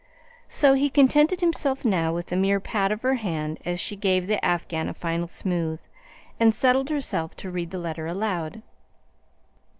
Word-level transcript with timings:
So 0.47 0.73
he 0.73 0.89
contented 0.89 1.41
himself 1.41 1.85
now 1.85 2.11
with 2.11 2.31
a 2.31 2.35
mere 2.35 2.59
pat 2.59 2.91
of 2.91 3.03
her 3.03 3.13
hand 3.13 3.59
as 3.65 3.79
she 3.79 3.95
gave 3.95 4.25
the 4.25 4.43
afghan 4.43 4.89
a 4.89 4.95
final 4.95 5.27
smooth, 5.27 5.79
and 6.39 6.55
settled 6.55 6.89
herself 6.89 7.35
to 7.35 7.51
read 7.51 7.69
the 7.69 7.77
letter 7.77 8.07
aloud. 8.07 8.63